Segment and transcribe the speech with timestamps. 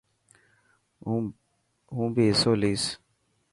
[1.95, 2.91] هون بي حصو ليسن.